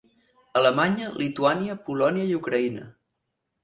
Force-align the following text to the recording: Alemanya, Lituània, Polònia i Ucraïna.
Alemanya, 0.61 1.11
Lituània, 1.23 1.79
Polònia 1.91 2.29
i 2.35 2.37
Ucraïna. 2.43 2.93